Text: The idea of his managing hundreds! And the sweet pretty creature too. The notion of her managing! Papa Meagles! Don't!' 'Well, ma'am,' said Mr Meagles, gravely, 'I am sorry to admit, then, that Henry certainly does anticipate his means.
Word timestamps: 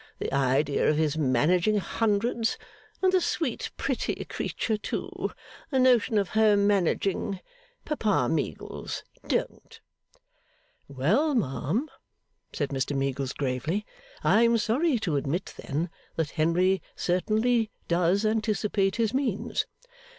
The 0.17 0.33
idea 0.33 0.89
of 0.89 0.97
his 0.97 1.15
managing 1.15 1.77
hundreds! 1.77 2.57
And 3.03 3.11
the 3.13 3.21
sweet 3.21 3.69
pretty 3.77 4.25
creature 4.25 4.75
too. 4.75 5.29
The 5.69 5.77
notion 5.77 6.17
of 6.17 6.29
her 6.29 6.55
managing! 6.57 7.39
Papa 7.85 8.27
Meagles! 8.27 9.03
Don't!' 9.27 9.79
'Well, 10.87 11.35
ma'am,' 11.35 11.87
said 12.51 12.69
Mr 12.69 12.97
Meagles, 12.97 13.33
gravely, 13.33 13.85
'I 14.23 14.41
am 14.41 14.57
sorry 14.57 14.97
to 15.01 15.17
admit, 15.17 15.53
then, 15.57 15.91
that 16.15 16.31
Henry 16.31 16.81
certainly 16.95 17.69
does 17.87 18.25
anticipate 18.25 18.95
his 18.95 19.13
means. 19.13 19.67